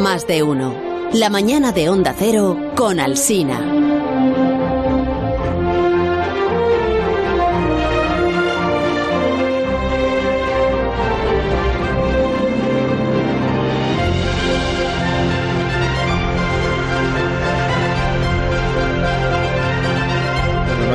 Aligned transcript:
Más 0.00 0.26
de 0.26 0.42
uno. 0.42 0.74
La 1.12 1.28
mañana 1.28 1.70
de 1.70 1.90
Onda 1.90 2.14
Cero 2.18 2.56
con 2.74 2.98
Alsina. 2.98 3.60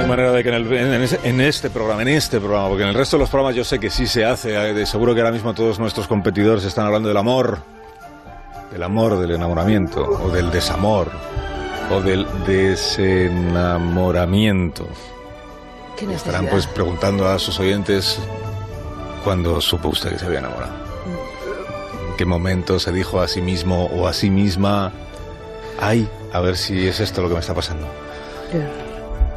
manera 0.07 0.31
de 0.31 0.41
que 0.41 0.49
en, 0.49 1.41
este 1.41 1.69
programa, 1.69 2.01
en 2.01 2.07
este 2.07 2.39
programa, 2.39 2.69
porque 2.69 2.83
en 2.83 2.89
el 2.89 2.95
resto 2.95 3.17
de 3.17 3.21
los 3.21 3.29
programas 3.29 3.55
yo 3.55 3.65
sé 3.65 3.77
que 3.77 3.89
sí 3.89 4.07
se 4.07 4.23
hace, 4.23 4.81
eh, 4.81 4.85
seguro 4.85 5.13
que 5.13 5.19
ahora 5.19 5.33
mismo 5.33 5.53
todos 5.53 5.79
nuestros 5.79 6.07
competidores 6.07 6.63
están 6.63 6.85
hablando 6.85 7.09
del 7.09 7.17
amor, 7.17 7.59
del 8.71 8.83
amor, 8.83 9.19
del 9.19 9.31
enamoramiento, 9.31 10.03
o 10.03 10.29
del 10.29 10.51
desamor, 10.51 11.09
o 11.91 12.01
del 12.01 12.25
desenamoramiento. 12.45 14.87
Estarán 16.13 16.45
pues 16.47 16.67
preguntando 16.67 17.27
a 17.27 17.39
sus 17.39 17.59
oyentes 17.59 18.19
cuándo 19.23 19.59
supo 19.61 19.89
usted 19.89 20.11
que 20.11 20.19
se 20.19 20.25
había 20.25 20.39
enamorado. 20.39 20.73
¿En 22.09 22.15
qué 22.17 22.25
momento 22.25 22.79
se 22.79 22.91
dijo 22.91 23.19
a 23.19 23.27
sí 23.27 23.41
mismo 23.41 23.85
o 23.85 24.07
a 24.07 24.13
sí 24.13 24.29
misma, 24.29 24.91
ay, 25.79 26.07
a 26.33 26.39
ver 26.39 26.57
si 26.57 26.87
es 26.87 26.99
esto 26.99 27.21
lo 27.21 27.29
que 27.29 27.35
me 27.35 27.39
está 27.39 27.55
pasando? 27.55 27.87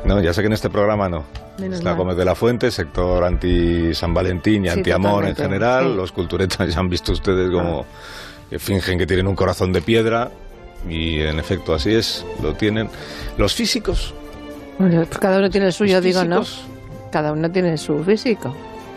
No, 0.04 0.20
ya 0.20 0.32
sé 0.32 0.42
que 0.42 0.48
en 0.48 0.52
este 0.52 0.70
programa 0.70 1.08
no. 1.08 1.24
Está 1.58 1.92
Gómez 1.92 2.16
de 2.16 2.24
la 2.24 2.34
Fuente, 2.34 2.70
sector 2.70 3.22
anti-San 3.22 4.14
Valentín 4.14 4.64
y 4.64 4.68
anti-amor 4.68 5.26
en 5.26 5.36
general. 5.36 5.96
Los 5.96 6.12
culturetas 6.12 6.68
ya 6.74 6.80
han 6.80 6.88
visto 6.88 7.12
ustedes 7.12 7.50
como 7.50 7.84
que 8.50 8.58
fingen 8.58 8.98
que 8.98 9.06
tienen 9.06 9.28
un 9.28 9.36
corazón 9.36 9.72
de 9.72 9.80
piedra 9.80 10.30
y 10.88 11.20
en 11.20 11.38
efecto 11.38 11.72
así 11.72 11.94
es, 11.94 12.26
lo 12.42 12.54
tienen. 12.54 12.88
Los 13.38 13.54
físicos. 13.54 14.12
Bueno, 14.78 15.04
pues 15.06 15.18
cada 15.18 15.38
uno 15.38 15.48
tiene 15.48 15.66
el 15.66 15.72
suyo, 15.72 16.00
digo, 16.00 16.24
¿no? 16.24 16.42
Cada 17.12 17.32
uno 17.32 17.50
tiene 17.50 17.76
su 17.78 18.02
físico. 18.02 18.54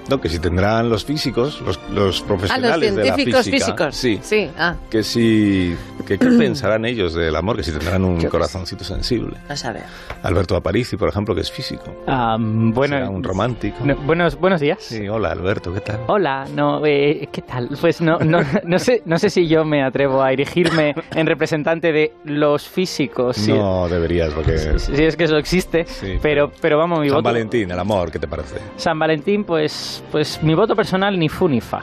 No, 0.09 0.19
que 0.19 0.29
si 0.29 0.39
tendrán 0.39 0.89
los 0.89 1.05
físicos, 1.05 1.61
los, 1.61 1.79
los 1.89 2.21
profesionales 2.21 2.71
ah, 2.71 2.77
los 2.77 3.03
científicos 3.03 3.45
de 3.45 3.51
la 3.51 3.57
física, 3.57 3.85
físicos. 3.91 3.95
Sí, 3.95 4.19
sí 4.21 4.51
ah. 4.57 4.75
que 4.89 5.03
si 5.03 5.75
que, 6.05 6.17
¿qué 6.17 6.27
pensarán 6.37 6.85
ellos 6.85 7.13
del 7.13 7.35
amor? 7.35 7.57
Que 7.57 7.63
si 7.63 7.71
tendrán 7.71 8.03
un 8.03 8.21
corazoncito 8.23 8.83
sensible. 8.83 9.37
A 9.47 9.55
saber. 9.55 9.83
Alberto 10.23 10.55
Aparici, 10.55 10.97
por 10.97 11.09
ejemplo, 11.09 11.33
que 11.35 11.41
es 11.41 11.51
físico. 11.51 11.83
Um, 12.07 12.71
bueno, 12.71 13.09
un 13.09 13.23
romántico. 13.23 13.77
buenos, 14.05 14.37
buenos 14.37 14.61
días. 14.61 14.79
Sí, 14.81 15.07
hola 15.07 15.31
Alberto, 15.31 15.73
¿qué 15.73 15.81
tal? 15.81 15.99
Hola, 16.07 16.47
no, 16.53 16.85
eh, 16.85 17.27
¿qué 17.31 17.41
tal? 17.41 17.69
Pues 17.79 18.01
no, 18.01 18.19
no, 18.19 18.39
no, 18.63 18.79
sé, 18.79 19.01
no 19.05 19.17
sé 19.19 19.29
si 19.29 19.47
yo 19.47 19.65
me 19.65 19.83
atrevo 19.83 20.21
a 20.21 20.31
erigirme 20.31 20.95
en 21.15 21.27
representante 21.27 21.91
de 21.91 22.13
los 22.25 22.67
físicos. 22.67 23.47
No, 23.47 23.87
deberías, 23.87 24.33
porque... 24.33 24.79
Si, 24.79 25.03
es 25.03 25.15
que 25.15 25.25
eso 25.25 25.37
existe, 25.37 25.85
pero, 26.21 26.51
pero 26.61 26.77
vamos, 26.77 26.99
mi 26.99 27.07
San 27.07 27.17
voto... 27.17 27.27
San 27.27 27.33
Valentín, 27.33 27.71
el 27.71 27.79
amor, 27.79 28.11
¿qué 28.11 28.19
te 28.19 28.27
parece? 28.27 28.57
San 28.77 28.97
Valentín, 28.97 29.43
pues, 29.43 29.92
pues 30.11 30.41
mi 30.41 30.53
voto 30.53 30.75
personal 30.75 31.17
ni 31.19 31.29
fu 31.29 31.47
ni 31.47 31.61
fa. 31.61 31.81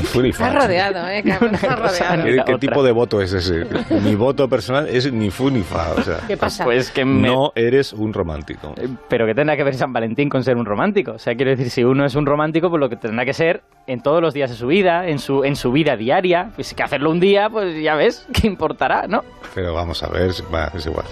Está 0.00 0.52
rodeado, 0.52 1.06
¿eh? 1.08 1.22
Está 1.24 1.76
rodeado. 1.76 2.44
¿Qué, 2.44 2.58
tipo 2.58 2.82
de 2.82 2.92
voto 2.92 3.20
es 3.20 3.32
ese? 3.32 3.66
Mi 4.02 4.14
voto 4.14 4.48
personal 4.48 4.88
es 4.88 5.12
ni 5.12 5.30
fu 5.30 5.50
ni 5.50 5.62
fa. 5.62 5.92
O 5.96 6.02
sea, 6.02 6.18
¿Qué 6.26 6.36
pasa? 6.36 6.64
Pues 6.64 6.90
que 6.90 7.04
no 7.04 7.52
eres 7.54 7.92
un 7.92 8.12
romántico. 8.12 8.74
Eh, 8.76 8.88
pero 9.08 9.26
que 9.26 9.34
tendrá 9.34 9.56
que 9.56 9.64
ver 9.64 9.74
San 9.74 9.92
Valentín 9.92 10.28
con 10.28 10.42
ser 10.42 10.56
un 10.56 10.64
romántico. 10.64 11.12
O 11.12 11.18
sea, 11.18 11.34
quiero 11.34 11.50
decir, 11.50 11.70
si 11.70 11.84
uno 11.84 12.04
es 12.04 12.14
un 12.14 12.26
romántico, 12.26 12.70
pues 12.70 12.80
lo 12.80 12.88
que 12.88 12.96
tendrá 12.96 13.24
que 13.24 13.34
ser 13.34 13.62
en 13.86 14.00
todos 14.00 14.22
los 14.22 14.34
días 14.34 14.50
de 14.50 14.56
su 14.56 14.66
vida, 14.66 15.06
en 15.06 15.18
su, 15.18 15.44
en 15.44 15.56
su 15.56 15.70
vida 15.72 15.96
diaria. 15.96 16.50
Pues 16.54 16.74
que 16.74 16.82
hacerlo 16.82 17.10
un 17.10 17.20
día, 17.20 17.48
pues 17.50 17.80
ya 17.82 17.94
ves, 17.94 18.26
¿qué 18.32 18.46
importará, 18.46 19.06
no? 19.06 19.22
Pero 19.54 19.74
vamos 19.74 20.02
a 20.02 20.08
ver, 20.08 20.30
es 20.30 20.40
igual. 20.86 21.06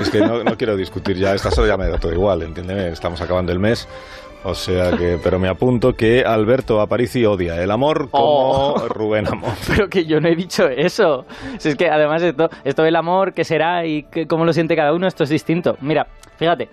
Es 0.00 0.10
que 0.10 0.20
no, 0.20 0.44
no 0.44 0.56
quiero 0.56 0.76
discutir 0.76 1.16
ya, 1.16 1.34
esta 1.34 1.50
solo 1.50 1.66
ya 1.66 1.76
me 1.76 1.88
da 1.88 1.98
todo 1.98 2.12
igual, 2.12 2.42
entiéndeme, 2.42 2.88
estamos 2.88 3.20
acabando 3.20 3.52
el 3.52 3.58
mes. 3.58 3.88
O 4.44 4.54
sea 4.54 4.92
que, 4.96 5.18
pero 5.22 5.38
me 5.38 5.48
apunto 5.48 5.94
que 5.94 6.22
Alberto 6.22 6.80
Aparici 6.80 7.24
odia 7.24 7.62
el 7.62 7.70
amor 7.70 8.08
como 8.10 8.24
oh. 8.24 8.88
Rubén 8.88 9.26
Amor. 9.26 9.52
Pero 9.66 9.88
que 9.88 10.04
yo 10.04 10.20
no 10.20 10.28
he 10.28 10.36
dicho 10.36 10.68
eso. 10.68 11.26
Si 11.58 11.70
es 11.70 11.76
que 11.76 11.88
además 11.88 12.22
esto, 12.22 12.48
esto 12.64 12.82
del 12.82 12.96
amor, 12.96 13.34
qué 13.34 13.44
será 13.44 13.84
y 13.84 14.06
cómo 14.28 14.44
lo 14.44 14.52
siente 14.52 14.76
cada 14.76 14.94
uno, 14.94 15.06
esto 15.06 15.24
es 15.24 15.30
distinto. 15.30 15.76
Mira, 15.80 16.06
fíjate, 16.36 16.68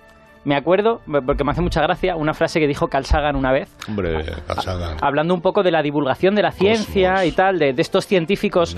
me 0.45 0.55
acuerdo, 0.55 1.01
porque 1.25 1.43
me 1.43 1.51
hace 1.51 1.61
mucha 1.61 1.81
gracia, 1.81 2.15
una 2.15 2.35
frase 2.35 2.59
que 2.59 2.67
dijo 2.67 2.87
Carl 2.87 3.05
Sagan 3.05 3.35
una 3.35 3.51
vez. 3.51 3.67
Hombre, 3.87 4.23
Carl 4.45 4.61
Sagan. 4.61 4.97
Hablando 5.01 5.33
un 5.33 5.41
poco 5.41 5.63
de 5.63 5.71
la 5.71 5.81
divulgación 5.81 6.35
de 6.35 6.43
la 6.43 6.51
ciencia 6.51 7.25
y 7.25 7.31
tal, 7.31 7.57
de, 7.57 7.73
estos 7.75 8.05
científicos 8.05 8.75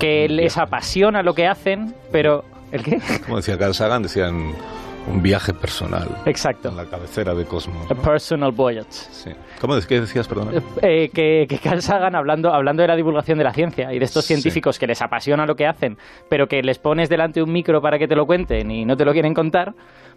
que 0.00 0.28
les 0.28 0.56
apasiona 0.56 1.22
lo 1.22 1.34
que 1.34 1.46
hacen, 1.46 1.94
pero... 2.10 2.44
¿El 2.72 2.82
qué? 2.82 2.98
Como 3.24 3.36
decía 3.36 3.56
Carl 3.58 3.74
Sagan, 3.74 4.02
decían 4.02 4.54
un 5.06 5.22
viaje 5.22 5.52
personal. 5.52 6.08
Exacto. 6.26 6.68
En 6.68 6.76
la 6.76 6.86
cabecera 6.86 7.34
de 7.34 7.44
Cosmos. 7.44 7.90
A 7.90 7.94
personal 7.94 8.52
voyage. 8.52 8.90
Sí. 8.90 9.30
¿Cómo 9.60 9.74
qué 9.86 10.00
decías, 10.00 10.26
perdón? 10.26 10.62
Eh, 10.82 11.10
que, 11.12 11.46
que 11.48 11.58
Carl 11.58 11.82
Sagan, 11.82 12.14
hablando, 12.14 12.52
hablando 12.52 12.82
de 12.82 12.88
la 12.88 12.96
divulgación 12.96 13.38
de 13.38 13.44
la 13.44 13.52
ciencia 13.52 13.92
y 13.92 13.98
de 13.98 14.04
estos 14.04 14.24
científicos 14.24 14.78
que 14.78 14.86
les 14.86 15.02
apasiona 15.02 15.46
lo 15.46 15.56
que 15.56 15.66
hacen, 15.66 15.98
pero 16.28 16.46
que 16.46 16.62
les 16.62 16.78
pones 16.78 17.08
delante 17.08 17.42
un 17.42 17.52
micro 17.52 17.80
para 17.80 17.98
que 17.98 18.08
te 18.08 18.16
lo 18.16 18.26
cuenten 18.26 18.70
y 18.70 18.84
no 18.84 18.96
te 18.96 19.04
lo 19.04 19.12
quieren 19.12 19.34
contar, 19.34 19.74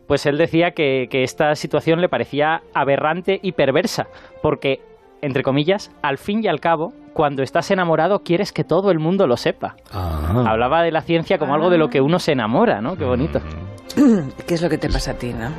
pues 0.07 0.25
él 0.25 0.37
decía 0.37 0.71
que, 0.71 1.07
que 1.09 1.23
esta 1.23 1.55
situación 1.55 2.01
le 2.01 2.09
parecía 2.09 2.61
aberrante 2.73 3.39
y 3.41 3.51
perversa, 3.53 4.07
porque 4.41 4.81
entre 5.21 5.43
comillas, 5.43 5.91
al 6.01 6.17
fin 6.17 6.43
y 6.43 6.47
al 6.47 6.59
cabo, 6.59 6.93
cuando 7.13 7.41
estás 7.41 7.71
enamorado 7.71 8.19
quieres 8.19 8.51
que 8.51 8.63
todo 8.63 8.91
el 8.91 8.99
mundo 8.99 9.25
lo 9.27 9.37
sepa. 9.37 9.75
Ah. 9.91 10.45
Hablaba 10.47 10.83
de 10.83 10.91
la 10.91 11.01
ciencia 11.01 11.39
como 11.39 11.55
algo 11.55 11.69
de 11.69 11.77
lo 11.77 11.89
que 11.89 12.01
uno 12.01 12.19
se 12.19 12.33
enamora, 12.33 12.81
¿no? 12.81 12.95
Qué 12.95 13.05
bonito. 13.05 13.39
Mm. 13.39 13.66
¿Qué 14.47 14.53
es 14.53 14.61
lo 14.61 14.69
que 14.69 14.77
te 14.77 14.89
pasa 14.89 15.11
a 15.11 15.13
ti, 15.15 15.33
no? 15.33 15.49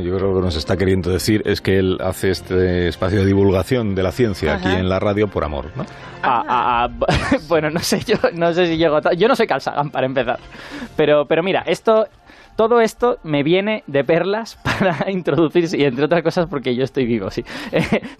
yo 0.00 0.16
creo 0.16 0.18
que 0.18 0.34
lo 0.34 0.34
que 0.36 0.44
nos 0.44 0.56
está 0.56 0.76
queriendo 0.76 1.10
decir 1.10 1.42
es 1.44 1.60
que 1.60 1.78
él 1.78 1.98
hace 2.00 2.30
este 2.30 2.88
espacio 2.88 3.20
de 3.20 3.26
divulgación 3.26 3.94
de 3.94 4.02
la 4.02 4.12
ciencia 4.12 4.54
aquí 4.54 4.68
en 4.68 4.88
la 4.88 5.00
radio 5.00 5.28
por 5.28 5.44
amor, 5.44 5.70
¿no? 5.74 5.84
Ah, 6.22 6.44
ah, 6.48 6.88
ah, 6.88 7.36
bueno, 7.48 7.70
no 7.70 7.80
sé 7.80 8.00
yo, 8.06 8.16
no 8.34 8.52
sé 8.52 8.66
si 8.66 8.76
llego 8.76 8.96
a 8.96 9.14
Yo 9.14 9.26
no 9.26 9.34
soy 9.34 9.46
Calzagan 9.46 9.90
para 9.90 10.06
empezar, 10.06 10.38
pero, 10.96 11.26
pero 11.26 11.42
mira, 11.42 11.62
esto 11.66 12.06
todo 12.54 12.80
esto 12.80 13.18
me 13.24 13.42
viene 13.42 13.82
de 13.86 14.04
perlas 14.04 14.56
para 14.62 15.10
introducir, 15.10 15.68
y 15.74 15.84
entre 15.84 16.04
otras 16.04 16.22
cosas 16.22 16.46
porque 16.48 16.76
yo 16.76 16.84
estoy 16.84 17.06
vivo, 17.06 17.30
sí. 17.30 17.44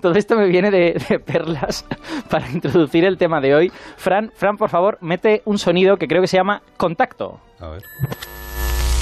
todo 0.00 0.14
esto 0.14 0.36
me 0.36 0.48
viene 0.48 0.70
de, 0.70 1.20
perlas 1.24 1.86
para 2.30 2.50
introducir 2.50 3.04
el 3.04 3.16
tema 3.16 3.40
de 3.40 3.54
hoy. 3.54 3.72
Fran, 3.96 4.32
Fran, 4.34 4.56
por 4.56 4.70
favor, 4.70 4.98
mete 5.00 5.42
un 5.44 5.58
sonido 5.58 5.98
que 5.98 6.08
creo 6.08 6.20
que 6.20 6.28
se 6.28 6.36
llama 6.36 6.62
contacto. 6.76 7.38
A 7.60 7.68
ver. 7.68 7.82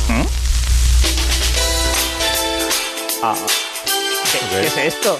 ¿Mm? 0.08 0.39
Ah. 3.22 3.34
¿Qué, 4.50 4.66
es 4.66 4.94
esto? 4.94 5.18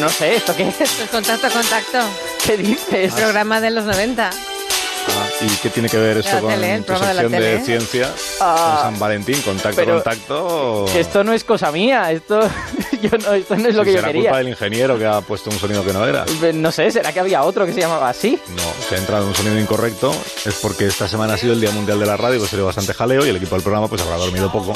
No, 0.00 0.08
sé, 0.08 0.36
¿esto 0.36 0.54
qué 0.54 0.68
es? 0.68 0.76
Pues 0.76 1.10
contacto, 1.10 1.48
contacto. 1.50 1.98
¿Qué 2.44 2.56
dices? 2.56 3.14
programa 3.14 3.60
de 3.60 3.70
los 3.70 3.84
90. 3.84 4.30
Ah, 4.30 5.28
¿Y 5.40 5.48
qué 5.56 5.70
tiene 5.70 5.88
que 5.88 5.96
ver 5.96 6.18
eso 6.18 6.40
con 6.40 6.60
la 6.60 6.76
tu 6.82 6.94
sección 6.94 7.32
de, 7.32 7.60
ciencia? 7.60 8.12
Ah, 8.40 8.80
San 8.82 8.98
Valentín, 8.98 9.40
contacto, 9.40 9.82
contacto. 9.82 10.86
esto 10.94 11.24
no 11.24 11.32
es 11.32 11.44
cosa 11.44 11.72
mía, 11.72 12.12
esto, 12.12 12.40
yo 13.02 13.16
no, 13.16 13.32
esto 13.32 13.56
no 13.56 13.68
es 13.68 13.74
lo 13.74 13.84
que 13.84 13.94
yo 13.94 14.02
quería. 14.02 14.12
¿Será 14.12 14.12
culpa 14.12 14.38
del 14.38 14.48
ingeniero 14.48 14.98
que 14.98 15.06
ha 15.06 15.20
puesto 15.22 15.48
un 15.48 15.58
sonido 15.58 15.82
que 15.82 15.94
no 15.94 16.06
era? 16.06 16.26
No 16.52 16.70
sé, 16.70 16.90
¿será 16.90 17.12
que 17.12 17.20
había 17.20 17.42
otro 17.44 17.64
que 17.64 17.72
se 17.72 17.80
llamaba 17.80 18.10
así? 18.10 18.38
No, 18.48 18.86
se 18.86 18.96
ha 18.96 18.98
entrado 18.98 19.26
un 19.26 19.34
sonido 19.34 19.58
incorrecto. 19.58 20.14
Es 20.44 20.56
porque 20.60 20.86
esta 20.86 21.08
semana 21.08 21.34
ha 21.34 21.38
sido 21.38 21.54
el 21.54 21.60
Día 21.60 21.70
Mundial 21.70 21.98
de 21.98 22.06
la 22.06 22.18
Radio, 22.18 22.38
pues 22.38 22.50
sería 22.50 22.66
bastante 22.66 22.92
jaleo 22.92 23.24
y 23.24 23.30
el 23.30 23.36
equipo 23.36 23.54
del 23.54 23.62
programa 23.62 23.88
pues 23.88 24.02
habrá 24.02 24.16
dormido 24.16 24.52
poco. 24.52 24.74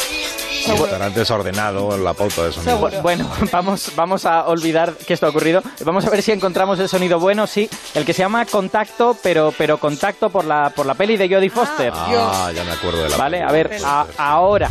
Estará 0.70 1.10
desordenado 1.10 1.96
la 1.98 2.14
pauta 2.14 2.44
de 2.44 2.52
sonido. 2.52 3.02
Bueno, 3.02 3.28
vamos, 3.50 3.92
vamos 3.96 4.24
a 4.24 4.46
olvidar 4.46 4.94
que 4.94 5.14
esto 5.14 5.26
ha 5.26 5.30
ocurrido. 5.30 5.62
Vamos 5.84 6.04
a 6.06 6.10
ver 6.10 6.22
si 6.22 6.32
encontramos 6.32 6.78
el 6.78 6.88
sonido 6.88 7.18
bueno, 7.18 7.46
sí. 7.46 7.68
El 7.94 8.04
que 8.04 8.12
se 8.12 8.20
llama 8.20 8.46
Contacto, 8.46 9.16
pero, 9.22 9.52
pero 9.56 9.78
Contacto 9.78 10.30
por 10.30 10.44
la, 10.44 10.70
por 10.70 10.86
la 10.86 10.94
peli 10.94 11.16
de 11.16 11.28
Jodie 11.28 11.50
Foster. 11.50 11.92
Ah, 11.94 12.50
ya 12.54 12.64
me 12.64 12.72
acuerdo 12.72 13.02
de 13.02 13.10
la 13.10 13.16
Vale, 13.16 13.42
a 13.42 13.52
ver, 13.52 13.70
ahora. 14.18 14.70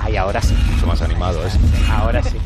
Ay, 0.00 0.16
ahora 0.16 0.40
sí. 0.40 0.54
Mucho 0.72 0.86
más 0.86 1.02
animado, 1.02 1.44
¿eh? 1.46 1.50
Ahora 1.90 2.22
sí. 2.22 2.38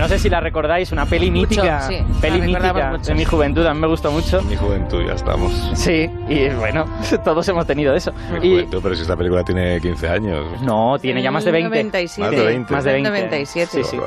No 0.00 0.08
sé 0.08 0.18
si 0.18 0.30
la 0.30 0.40
recordáis, 0.40 0.90
una 0.92 1.04
peli 1.04 1.30
mítica. 1.30 1.82
Sí, 1.82 1.98
peli 2.22 2.40
mítica 2.40 2.96
de 2.96 3.14
mi 3.14 3.26
juventud, 3.26 3.66
a 3.66 3.74
mí 3.74 3.80
me 3.80 3.86
gustó 3.86 4.10
mucho. 4.10 4.40
Mi 4.42 4.56
juventud, 4.56 5.04
ya 5.06 5.12
estamos. 5.12 5.52
Sí, 5.74 6.10
y 6.26 6.48
bueno, 6.48 6.86
todos 7.24 7.46
hemos 7.48 7.66
tenido 7.66 7.94
eso. 7.94 8.10
Mi 8.32 8.38
juventud, 8.38 8.80
pero 8.82 8.94
si 8.94 9.02
esta 9.02 9.14
película 9.14 9.44
tiene 9.44 9.78
15 9.78 10.08
años. 10.08 10.62
No, 10.62 10.98
tiene 10.98 11.20
ya 11.20 11.30
más 11.30 11.44
de 11.44 11.52
20. 11.52 11.68
97. 11.68 12.22
Más 12.22 12.30
de 12.30 12.46
20. 12.46 12.72
Más 12.72 12.84
de 12.84 12.92
20. 12.92 13.08
97. 13.10 13.70
Sí, 13.70 13.84
sí. 13.84 13.98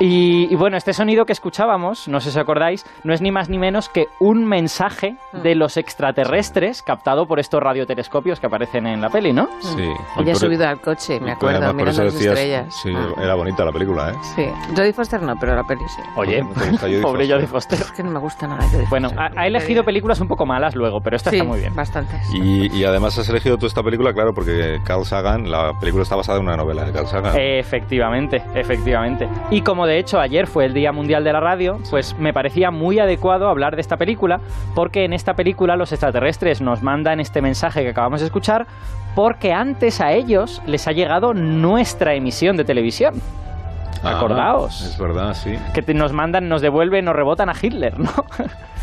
Y, 0.00 0.54
bueno, 0.54 0.76
este 0.76 0.92
sonido 0.92 1.24
que 1.24 1.32
escuchábamos, 1.32 2.06
no 2.08 2.20
sé 2.20 2.30
si 2.30 2.38
acordáis, 2.38 2.86
no 3.04 3.12
es 3.12 3.20
ni 3.20 3.32
más 3.32 3.48
ni 3.48 3.58
menos 3.58 3.88
que 3.88 4.06
un 4.20 4.46
mensaje 4.46 5.16
Mm. 5.32 5.42
de 5.42 5.54
los 5.54 5.76
extraterrestres 5.76 6.82
captado 6.82 7.26
por 7.26 7.38
estos 7.40 7.60
radiotelescopios 7.62 8.40
que 8.40 8.46
aparecen 8.46 8.86
en 8.86 9.00
la 9.00 9.10
peli, 9.10 9.32
¿no? 9.32 9.48
Sí. 9.60 9.82
Ella 9.82 9.92
Y 10.20 10.24
por- 10.24 10.36
subido 10.36 10.66
al 10.68 10.80
coche, 10.80 11.18
me 11.20 11.32
acuerdo, 11.32 11.72
mirando 11.74 12.02
las 12.02 12.14
decías- 12.14 12.34
estrellas. 12.34 12.74
Sí, 12.82 12.92
Ah. 12.94 13.08
era 13.20 13.34
bonita 13.34 13.64
la 13.64 13.72
película, 13.72 14.10
¿eh? 14.10 14.14
Sí. 14.36 14.46
Jodie 14.76 14.92
Foster 14.92 15.20
no, 15.22 15.34
pero 15.38 15.54
la 15.56 15.64
peli 15.64 15.82
sí. 15.88 16.02
Oye, 16.16 16.40
¿Cómo 16.40 16.54
te 16.54 16.70
gusta 16.70 16.86
Jodie 16.86 17.00
pobre? 17.02 17.28
Jodie 17.28 17.46
Foster. 17.46 17.78
Es 17.80 17.92
que 17.92 18.02
no 18.02 18.10
me 18.10 18.18
gusta 18.20 18.46
nada 18.46 18.62
Jodie 18.70 18.86
Bueno, 18.88 19.08
Foster. 19.10 19.32
ha, 19.36 19.40
ha 19.42 19.46
elegido 19.46 19.84
películas 19.84 20.20
un 20.20 20.28
poco 20.28 20.46
malas 20.46 20.74
luego, 20.76 21.00
pero 21.00 21.16
esta 21.16 21.30
Sí, 21.30 21.36
está 21.36 21.48
muy 21.48 21.60
bien. 21.60 21.74
bastantes. 21.74 22.20
Y, 22.32 22.74
y 22.74 22.84
además 22.84 23.18
has 23.18 23.28
elegido 23.28 23.58
tú 23.58 23.66
esta 23.66 23.82
película, 23.82 24.12
claro, 24.12 24.32
porque 24.32 24.80
Carl 24.84 25.04
Sagan, 25.04 25.50
la 25.50 25.72
película 25.78 26.02
está 26.04 26.16
basada 26.16 26.38
en 26.38 26.44
una 26.44 26.56
novela 26.56 26.84
de 26.84 26.92
Carl 26.92 27.06
Sagan. 27.08 27.34
Efectivamente, 27.36 28.42
efectivamente. 28.54 29.28
Y 29.50 29.62
como 29.62 29.86
de 29.88 29.98
hecho 29.98 30.20
ayer 30.20 30.46
fue 30.46 30.64
el 30.66 30.74
Día 30.74 30.92
Mundial 30.92 31.24
de 31.24 31.32
la 31.32 31.40
Radio, 31.40 31.80
pues 31.90 32.14
me 32.18 32.32
parecía 32.32 32.70
muy 32.70 33.00
adecuado 33.00 33.48
hablar 33.48 33.74
de 33.74 33.80
esta 33.80 33.96
película, 33.96 34.40
porque 34.76 35.04
en 35.04 35.12
esta 35.12 35.34
película 35.34 35.74
los 35.74 35.90
extraterrestres 35.90 36.60
nos 36.60 36.82
mandan 36.82 37.18
este 37.18 37.42
mensaje 37.42 37.82
que 37.82 37.88
acabamos 37.88 38.20
de 38.20 38.26
escuchar, 38.26 38.66
porque 39.16 39.52
antes 39.52 40.00
a 40.00 40.12
ellos 40.12 40.62
les 40.66 40.86
ha 40.86 40.92
llegado 40.92 41.34
nuestra 41.34 42.14
emisión 42.14 42.56
de 42.56 42.64
televisión. 42.64 43.14
Ah, 44.04 44.16
acordaos. 44.18 44.80
Es 44.82 44.96
verdad, 44.98 45.34
sí. 45.34 45.58
Que 45.74 45.82
te- 45.82 45.92
nos 45.94 46.12
mandan, 46.12 46.48
nos 46.48 46.62
devuelven, 46.62 47.04
nos 47.04 47.16
rebotan 47.16 47.48
a 47.48 47.54
Hitler, 47.60 47.98
¿no? 47.98 48.10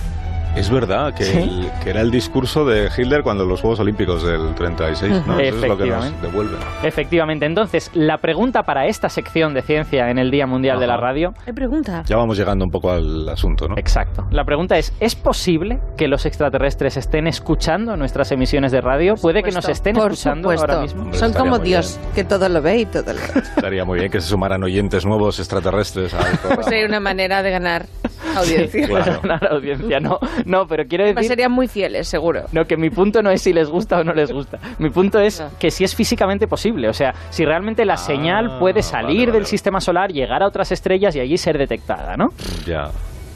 Es 0.55 0.69
verdad 0.69 1.13
que, 1.13 1.23
Sí. 1.25 1.37
el- 1.37 1.69
que 1.83 1.89
era 1.89 2.01
el 2.01 2.09
discurso 2.11 2.65
de 2.65 2.89
Hitler 2.95 3.23
cuando 3.23 3.45
los 3.45 3.59
Juegos 3.61 3.79
Olímpicos 3.81 4.23
del 4.23 4.55
36, 4.55 5.21
¿no? 5.27 5.37
Eso 5.39 5.55
es 5.57 5.67
lo 5.69 5.77
que 5.77 5.85
nos 5.85 6.05
Efectivamente. 6.05 6.27
devuelven. 6.27 6.59
Efectivamente. 6.83 7.45
Entonces, 7.45 7.91
la 7.93 8.17
pregunta 8.17 8.63
para 8.63 8.85
esta 8.87 9.09
sección 9.09 9.53
de 9.53 9.61
ciencia 9.61 10.09
en 10.09 10.17
el 10.17 10.31
Día 10.31 10.47
Mundial 10.47 10.79
de 10.79 10.87
la. 10.87 10.95
Radio 10.95 11.33
Hay 11.45 11.51
pregunta. 11.51 12.03
Ya 12.05 12.15
vamos 12.15 12.37
llegando 12.37 12.63
un 12.63 12.71
poco 12.71 12.89
al 12.89 13.27
asunto, 13.27 13.67
¿no? 13.67 13.75
Exacto. 13.77 14.25
La 14.31 14.45
pregunta 14.45 14.77
es, 14.77 14.93
¿es 15.01 15.13
posible 15.13 15.79
que 15.97 16.07
los 16.07 16.25
extraterrestres 16.25 16.95
estén 16.95 17.27
escuchando 17.27 17.97
nuestras 17.97 18.31
emisiones 18.31 18.71
de 18.71 18.79
radio? 18.79 19.15
¿Puede 19.21 19.43
que 19.43 19.51
nos 19.51 19.67
estén 19.67 19.93
Por 19.95 20.13
escuchando 20.13 20.43
supuesto. 20.51 20.71
ahora 20.71 20.81
mismo? 20.83 21.01
Hombre, 21.03 21.19
Son 21.19 21.33
como 21.33 21.59
Dios, 21.59 21.99
que 22.15 22.23
todo 22.23 22.47
lo 22.47 22.61
ve 22.61 22.77
y 22.77 22.85
todo 22.85 23.11
lo 23.13 23.19
ve. 23.35 23.41
Estaría 23.57 23.83
muy 23.83 23.99
bien 23.99 24.09
que 24.09 24.21
se 24.21 24.29
sumaran 24.29 24.63
oyentes 24.63 25.05
nuevos 25.05 25.37
extraterrestres 25.39 26.13
al 26.13 26.23
Pues 26.55 26.65
sería 26.67 26.85
una 26.87 27.01
manera 27.01 27.43
de 27.43 27.51
ganar 27.51 27.85
audiencia. 28.35 28.87
Claro. 28.87 29.19
Ganar 29.23 29.47
audiencia, 29.53 29.99
no, 29.99 30.17
no, 30.45 30.65
pero 30.67 30.83
quiero 30.87 31.05
decir... 31.05 31.23
serían 31.27 31.51
muy 31.51 31.67
fieles, 31.67 32.07
seguro. 32.07 32.43
No, 32.51 32.65
que 32.65 32.77
mi 32.77 32.89
punto 32.89 33.21
no 33.21 33.29
es 33.31 33.41
si 33.41 33.53
les 33.53 33.69
gusta 33.69 33.99
o 33.99 34.03
no 34.03 34.13
les 34.13 34.31
gusta. 34.31 34.59
Mi 34.79 34.89
punto 34.89 35.19
es 35.19 35.39
No. 35.41 35.49
que 35.59 35.71
si 35.71 35.83
es 35.83 35.95
físicamente 35.95 36.47
posible. 36.47 36.89
O 36.89 36.93
sea, 36.93 37.13
si 37.29 37.45
realmente 37.45 37.85
la 37.85 37.93
Ah, 37.95 37.97
señal 37.97 38.59
puede 38.59 38.81
salir 38.81 39.05
vale, 39.07 39.25
vale, 39.27 39.31
del 39.39 39.45
sistema 39.45 39.79
solar, 39.79 40.11
llegar 40.11 40.43
a 40.43 40.47
otras 40.47 40.71
estrellas 40.71 41.15
y 41.15 41.19
allí 41.19 41.37
ser 41.37 41.57
detectada, 41.57 42.15
¿no? 42.17 42.27
Ya, 42.65 42.89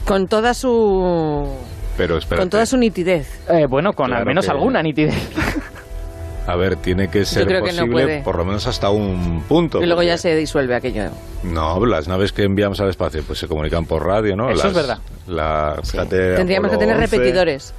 Con 0.06 0.26
toda 0.26 0.54
su. 0.54 1.46
pero 1.96 2.16
espera. 2.18 2.40
Con 2.40 2.50
toda 2.50 2.66
su 2.66 2.76
nitidez. 2.76 3.42
Eh, 3.48 3.66
bueno, 3.68 3.92
con 3.92 4.06
Claro 4.06 4.20
al 4.20 4.26
menos 4.26 4.44
que- 4.44 4.50
alguna 4.50 4.82
nitidez. 4.82 5.14
A 6.50 6.56
ver, 6.56 6.76
tiene 6.76 7.08
que 7.08 7.24
ser 7.24 7.50
no 7.50 7.60
posible 7.60 7.92
puede. 7.92 8.22
por 8.22 8.36
lo 8.36 8.44
menos 8.44 8.66
hasta 8.66 8.90
un 8.90 9.42
punto. 9.48 9.82
Y 9.82 9.86
luego 9.86 10.02
ya 10.02 10.18
se 10.18 10.34
disuelve 10.34 10.74
aquello. 10.74 11.10
No, 11.42 11.84
las 11.86 12.08
naves 12.08 12.32
que 12.32 12.42
enviamos 12.42 12.80
al 12.80 12.88
espacio 12.90 13.22
pues 13.26 13.38
se 13.38 13.46
comunican 13.46 13.84
por 13.86 14.04
radio, 14.04 14.36
¿no? 14.36 14.50
Eso 14.50 14.58
Las- 14.58 14.66
es 14.66 14.74
verdad. 14.74 14.98
La, 15.26 15.76
Sí. 15.82 15.96
Tendríamos 16.08 16.70
que 16.70 16.76
tener 16.76 16.96
11, 16.96 17.06
repetidores. 17.16 17.72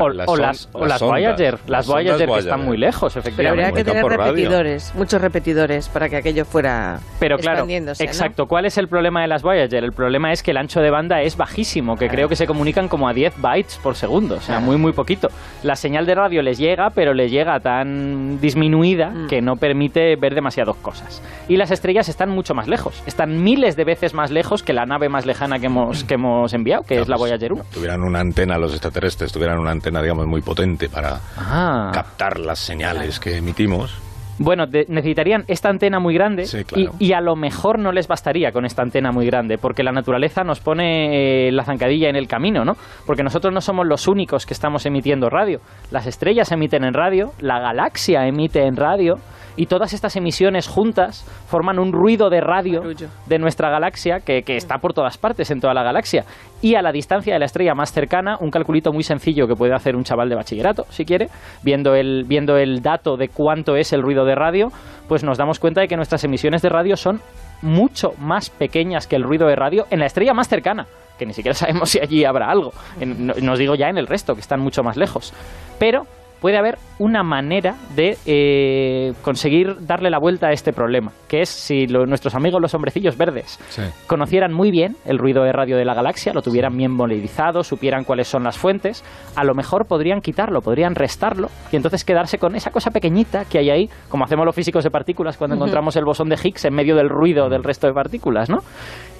O, 0.00 0.08
la- 0.08 0.24
o 0.26 0.36
las, 0.36 0.68
o 0.72 0.84
las 0.86 1.00
ondas, 1.02 1.20
Voyager, 1.20 1.54
las 1.54 1.68
las 1.68 1.88
ondas 1.88 1.94
Voyager 2.04 2.18
que 2.18 2.26
Voyager. 2.26 2.50
están 2.52 2.64
muy 2.66 2.76
lejos, 2.76 3.12
Pero 3.14 3.20
efectivamente. 3.20 3.64
habría 3.64 3.76
que 3.76 3.84
tener 3.84 4.02
por 4.02 4.12
radio. 4.16 4.32
repetidores, 4.32 4.94
muchos 4.94 5.20
repetidores, 5.20 5.88
para 5.88 6.08
que 6.08 6.16
aquello 6.16 6.44
fuera 6.44 6.98
Pero 7.20 7.36
claro, 7.36 7.58
expandiéndose, 7.58 8.04
¿no? 8.04 8.10
exacto. 8.10 8.46
¿Cuál 8.46 8.64
es 8.66 8.78
el 8.78 8.88
problema 8.88 9.22
de 9.22 9.28
las 9.28 9.42
Voyager? 9.42 9.84
El 9.84 9.92
problema 9.92 10.32
es 10.32 10.42
que 10.42 10.50
el 10.50 10.56
ancho 10.56 10.80
de 10.80 10.90
banda 10.90 11.20
es 11.22 11.36
bajísimo, 11.36 11.96
que 11.96 12.08
creo 12.08 12.28
que 12.28 12.36
se 12.36 12.46
comunican 12.46 12.88
como 12.88 13.08
a 13.08 13.12
10 13.12 13.40
bytes 13.40 13.78
por 13.82 13.94
segundo, 13.94 14.36
o 14.36 14.40
sea, 14.40 14.60
muy, 14.60 14.76
muy 14.76 14.92
poquito. 14.92 15.28
La 15.62 15.76
señal 15.76 16.06
de 16.06 16.14
radio 16.14 16.42
les 16.42 16.58
llega, 16.58 16.90
pero 16.94 17.14
les 17.14 17.30
llega 17.30 17.58
tan 17.60 18.40
disminuida 18.40 19.10
Mm. 19.10 19.26
que 19.28 19.40
no 19.42 19.56
permite 19.56 20.16
ver 20.16 20.34
demasiadas 20.34 20.76
cosas. 20.76 21.22
Y 21.48 21.56
las 21.56 21.70
estrellas 21.70 22.08
están 22.08 22.30
mucho 22.30 22.54
más 22.54 22.68
lejos, 22.68 23.02
están 23.06 23.42
miles 23.42 23.76
de 23.76 23.84
veces 23.84 24.14
más 24.14 24.30
lejos 24.30 24.62
que 24.62 24.72
la 24.72 24.86
nave 24.86 25.08
más 25.08 25.26
lejana 25.26 25.58
que 25.58 25.66
hemos, 25.66 26.04
que 26.04 26.14
hemos 26.14 26.52
enviado, 26.54 26.82
que 26.82 26.94
es 27.00 27.08
la 27.08 27.16
pues, 27.16 27.30
Voyager 27.30 27.52
1. 27.52 27.62
Tuvieran 27.72 28.00
una 28.02 28.20
antena, 28.20 28.58
los 28.58 28.72
extraterrestres, 28.72 29.32
tuvieran 29.32 29.58
una 29.58 29.70
antena, 29.70 29.83
digamos, 30.02 30.26
muy 30.26 30.40
potente 30.42 30.88
para 30.88 31.20
Ah. 31.36 31.90
captar 31.92 32.38
las 32.40 32.58
señales 32.58 33.18
que 33.20 33.36
emitimos. 33.36 33.94
Bueno, 34.36 34.66
de- 34.66 34.84
necesitarían 34.88 35.44
esta 35.46 35.68
antena 35.68 36.00
muy 36.00 36.12
grande 36.12 36.46
Sí, 36.46 36.64
claro. 36.64 36.90
y, 36.98 37.06
y 37.06 37.12
a 37.12 37.20
lo 37.20 37.36
mejor 37.36 37.78
no 37.78 37.92
les 37.92 38.08
bastaría 38.08 38.50
con 38.50 38.64
esta 38.64 38.82
antena 38.82 39.12
muy 39.12 39.26
grande, 39.26 39.58
porque 39.58 39.84
la 39.84 39.92
naturaleza 39.92 40.42
nos 40.42 40.58
pone 40.58 41.46
eh, 41.48 41.52
la 41.52 41.62
zancadilla 41.64 42.08
en 42.08 42.16
el 42.16 42.26
camino, 42.26 42.64
¿no? 42.64 42.76
Porque 43.06 43.22
nosotros 43.22 43.54
no 43.54 43.60
somos 43.60 43.86
los 43.86 44.08
únicos 44.08 44.44
que 44.44 44.52
estamos 44.52 44.86
emitiendo 44.86 45.30
radio. 45.30 45.60
Las 45.92 46.06
estrellas 46.08 46.50
emiten 46.50 46.82
en 46.82 46.94
radio, 46.94 47.30
la 47.38 47.60
galaxia 47.60 48.26
emite 48.26 48.66
en 48.66 48.74
radio, 48.74 49.18
y 49.56 49.66
todas 49.66 49.92
estas 49.92 50.16
emisiones 50.16 50.66
juntas 50.68 51.24
forman 51.46 51.78
un 51.78 51.92
ruido 51.92 52.30
de 52.30 52.40
radio 52.40 52.82
de 53.26 53.38
nuestra 53.38 53.70
galaxia 53.70 54.20
que, 54.20 54.42
que 54.42 54.56
está 54.56 54.78
por 54.78 54.92
todas 54.94 55.16
partes 55.18 55.50
en 55.50 55.60
toda 55.60 55.74
la 55.74 55.82
galaxia. 55.82 56.24
Y 56.60 56.74
a 56.74 56.82
la 56.82 56.92
distancia 56.92 57.32
de 57.34 57.38
la 57.38 57.44
estrella 57.46 57.74
más 57.74 57.92
cercana, 57.92 58.36
un 58.40 58.50
calculito 58.50 58.92
muy 58.92 59.02
sencillo 59.04 59.46
que 59.46 59.54
puede 59.54 59.74
hacer 59.74 59.96
un 59.96 60.04
chaval 60.04 60.28
de 60.28 60.34
bachillerato, 60.34 60.84
si 60.90 61.04
quiere, 61.04 61.28
viendo 61.62 61.94
el, 61.94 62.24
viendo 62.26 62.56
el 62.56 62.82
dato 62.82 63.16
de 63.16 63.28
cuánto 63.28 63.76
es 63.76 63.92
el 63.92 64.02
ruido 64.02 64.24
de 64.24 64.34
radio, 64.34 64.68
pues 65.08 65.22
nos 65.22 65.38
damos 65.38 65.58
cuenta 65.60 65.80
de 65.82 65.88
que 65.88 65.96
nuestras 65.96 66.24
emisiones 66.24 66.62
de 66.62 66.68
radio 66.70 66.96
son 66.96 67.20
mucho 67.62 68.12
más 68.18 68.50
pequeñas 68.50 69.06
que 69.06 69.16
el 69.16 69.22
ruido 69.22 69.46
de 69.46 69.56
radio 69.56 69.86
en 69.90 70.00
la 70.00 70.06
estrella 70.06 70.34
más 70.34 70.48
cercana, 70.48 70.86
que 71.18 71.26
ni 71.26 71.32
siquiera 71.32 71.54
sabemos 71.58 71.90
si 71.90 72.00
allí 72.00 72.24
habrá 72.24 72.50
algo. 72.50 72.72
En- 73.00 73.26
no, 73.26 73.34
no 73.40 73.52
os 73.52 73.58
digo 73.58 73.74
ya 73.74 73.88
en 73.88 73.98
el 73.98 74.06
resto, 74.06 74.34
que 74.34 74.40
están 74.40 74.60
mucho 74.60 74.82
más 74.82 74.96
lejos. 74.96 75.32
Pero 75.78 76.06
puede 76.44 76.58
haber 76.58 76.76
una 76.98 77.22
manera 77.22 77.74
de 77.96 78.18
eh, 78.26 79.14
conseguir 79.22 79.86
darle 79.86 80.10
la 80.10 80.18
vuelta 80.18 80.48
a 80.48 80.52
este 80.52 80.74
problema, 80.74 81.10
que 81.26 81.40
es 81.40 81.48
si 81.48 81.86
lo- 81.86 82.04
nuestros 82.04 82.34
amigos 82.34 82.60
los 82.60 82.74
hombrecillos 82.74 83.16
verdes 83.16 83.58
Sí. 83.70 83.80
conocieran 84.06 84.52
muy 84.52 84.70
bien 84.70 84.94
el 85.06 85.16
ruido 85.16 85.42
de 85.42 85.52
radio 85.52 85.78
de 85.78 85.86
la 85.86 85.94
galaxia, 85.94 86.34
lo 86.34 86.42
tuvieran 86.42 86.76
bien 86.76 86.90
monitorizado, 86.92 87.62
supieran 87.64 88.04
cuáles 88.04 88.28
son 88.28 88.44
las 88.44 88.58
fuentes, 88.58 89.02
a 89.34 89.42
lo 89.42 89.54
mejor 89.54 89.86
podrían 89.86 90.20
quitarlo, 90.20 90.60
podrían 90.60 90.94
restarlo 90.94 91.48
y 91.72 91.76
entonces 91.76 92.04
quedarse 92.04 92.36
con 92.36 92.54
esa 92.56 92.70
cosa 92.70 92.90
pequeñita 92.90 93.46
que 93.46 93.60
hay 93.60 93.70
ahí, 93.70 93.88
como 94.10 94.24
hacemos 94.24 94.44
los 94.44 94.54
físicos 94.54 94.84
de 94.84 94.90
partículas 94.90 95.38
cuando 95.38 95.56
encontramos 95.56 95.96
el 95.96 96.04
bosón 96.04 96.28
de 96.28 96.36
Higgs 96.44 96.66
en 96.66 96.74
medio 96.74 96.94
del 96.94 97.08
ruido 97.08 97.48
del 97.48 97.64
resto 97.64 97.86
de 97.86 97.94
partículas, 97.94 98.50
¿no? 98.50 98.58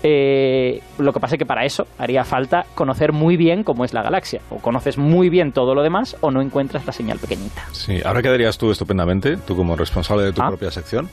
Eh, 0.06 0.82
lo 0.98 1.14
que 1.14 1.18
pasa 1.20 1.36
es 1.36 1.38
que 1.38 1.46
para 1.46 1.64
eso 1.64 1.86
haría 1.98 2.24
falta 2.24 2.66
conocer 2.74 3.12
muy 3.12 3.38
bien 3.38 3.64
cómo 3.64 3.86
es 3.86 3.94
la 3.94 4.02
galaxia, 4.02 4.42
o 4.50 4.58
conoces 4.58 4.98
muy 4.98 5.30
bien 5.30 5.50
todo 5.50 5.74
lo 5.74 5.82
demás 5.82 6.14
o 6.20 6.30
no 6.30 6.42
encuentras 6.42 6.84
la 6.84 6.92
señal 6.92 7.18
pequeñita. 7.18 7.64
Sí, 7.72 8.02
ahora 8.04 8.20
quedarías 8.20 8.58
tú 8.58 8.70
estupendamente, 8.70 9.38
tú 9.38 9.56
como 9.56 9.76
responsable 9.76 10.24
de 10.24 10.32
tu 10.34 10.42
Ah. 10.42 10.48
propia 10.48 10.70
sección, 10.70 11.08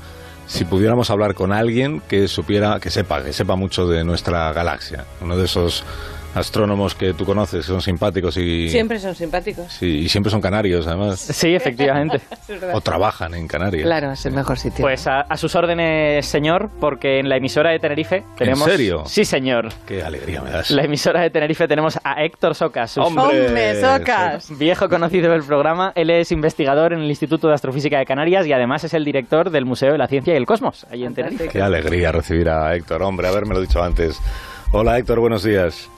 si 0.46 0.66
pudiéramos 0.66 1.10
hablar 1.10 1.36
con 1.36 1.54
alguien 1.54 2.02
que 2.10 2.28
supiera, 2.28 2.82
que 2.82 2.90
sepa, 2.90 3.24
que 3.24 3.32
sepa 3.32 3.56
mucho 3.56 3.88
de 3.88 4.04
nuestra 4.04 4.52
galaxia, 4.52 5.06
uno 5.22 5.38
de 5.38 5.46
esos 5.46 5.86
astrónomos 6.34 6.96
que 6.96 7.14
tú 7.14 7.26
conoces, 7.26 7.66
que 7.66 7.72
son 7.72 7.82
simpáticos 7.82 8.38
y 8.38 8.70
Siempre 8.70 9.00
son 9.00 9.16
simpáticos. 9.16 9.72
sí, 9.74 10.00
y 10.00 10.10
siempre 10.10 10.32
son 10.32 10.40
canarios, 10.42 10.88
además, 10.88 11.20
Sí, 11.20 11.54
efectivamente. 11.54 12.22
o 12.74 12.82
trabajan 12.82 13.34
en 13.34 13.48
Canarias. 13.48 13.84
Claro, 13.84 14.12
es 14.12 14.26
el 14.26 14.34
mejor 14.34 14.58
sitio. 14.58 14.82
Pues 14.84 15.08
a, 15.08 15.22
a 15.22 15.38
sus 15.38 15.56
órdenes, 15.56 16.26
señor, 16.26 16.70
porque 16.80 17.20
en 17.20 17.28
la 17.30 17.38
emisora 17.38 17.72
de 17.72 17.80
Tenerife 17.80 18.24
tenemos... 18.38 18.64
serio? 18.70 19.04
Sí, 19.06 19.26
señor. 19.26 19.70
Qué 19.86 20.04
alegría 20.04 20.42
me 20.42 20.52
das. 20.52 20.72
La 20.72 20.84
emisora 20.84 21.22
de 21.22 21.30
Tenerife 21.30 21.68
tenemos 21.68 22.00
a 22.04 22.24
Héctor 22.24 22.56
Socas, 22.56 22.92
sus- 22.92 23.06
¡Hombre, 23.06 23.82
socas! 23.82 24.48
viejo 24.58 24.88
conocido 24.90 25.32
del 25.32 25.44
programa. 25.44 25.92
Él 25.96 26.10
es 26.10 26.32
investigador 26.32 26.94
en 26.94 27.00
el 27.00 27.10
Instituto 27.10 27.48
de 27.50 27.56
Astrofísica 27.56 28.00
de 28.00 28.06
Canarias 28.06 28.46
y 28.48 28.54
además 28.54 28.84
es 28.84 28.94
el 28.94 29.04
director 29.06 29.50
del 29.50 29.66
Museo 29.66 29.92
de 29.92 29.98
la 29.98 30.08
Ciencia 30.08 30.34
y 30.34 30.38
el 30.38 30.46
Cosmos, 30.46 30.86
allí 30.92 31.04
en 31.06 31.14
Tenerife. 31.14 31.48
Qué 31.50 31.62
alegría 31.62 32.12
recibir 32.12 32.50
a 32.50 32.74
Héctor, 32.76 33.04
hombre, 33.04 33.28
haberme 33.28 33.54
lo 33.56 33.62
dicho 33.62 33.82
antes. 33.84 34.20
Hola 34.72 34.98
Héctor, 34.98 35.20
buenos 35.20 35.44
días. 35.44 35.90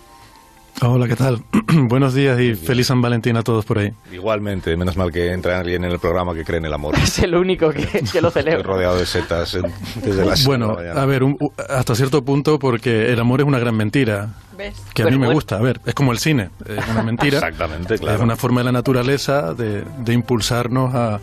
Hola, 0.82 1.08
¿qué 1.08 1.16
tal? 1.16 1.42
Buenos 1.88 2.14
días 2.14 2.38
y 2.42 2.56
feliz 2.56 2.88
San 2.88 3.02
Valentín 3.02 3.38
a 3.38 3.44
todos 3.44 3.64
por 3.64 3.78
ahí. 3.80 3.92
Igualmente, 4.12 4.76
menos 4.76 4.98
mal 4.98 5.12
que 5.12 5.32
entra 5.32 5.60
alguien 5.60 5.86
en 5.86 5.92
el 5.92 6.00
programa 6.00 6.34
que 6.34 6.44
cree 6.44 6.58
en 6.60 6.66
el 6.66 6.74
amor. 6.74 6.96
Es 7.02 7.20
el 7.20 7.36
único 7.36 7.70
que, 7.70 7.86
que 8.12 8.22
lo 8.22 8.28
Estoy 8.30 8.44
celebra. 8.44 8.64
rodeado 8.64 8.98
de 8.98 9.06
setas 9.06 9.58
desde 10.04 10.26
las 10.26 10.44
Bueno, 10.46 10.76
a 10.96 11.06
ver, 11.06 11.24
un- 11.24 11.38
hasta 11.70 11.96
cierto 11.96 12.26
punto 12.26 12.60
porque 12.60 13.14
el 13.14 13.20
amor 13.20 13.40
es 13.42 13.48
una 13.48 13.60
gran 13.60 13.76
mentira, 13.78 14.34
¿Ves? 14.58 14.74
que 14.94 15.04
a 15.04 15.08
mí 15.08 15.18
me 15.18 15.32
gusta. 15.32 15.58
A 15.58 15.62
ver, 15.62 15.80
es 15.86 15.94
como 15.94 16.12
el 16.12 16.18
cine, 16.20 16.50
es 16.66 16.86
una 16.90 17.04
mentira. 17.04 17.38
Exactamente, 17.38 17.98
claro. 17.98 18.18
Es 18.18 18.22
una 18.24 18.36
forma 18.36 18.60
de 18.62 18.66
la 18.66 18.72
naturaleza 18.74 19.54
de, 19.54 19.84
de 20.00 20.14
impulsarnos 20.14 20.94
a, 20.96 21.20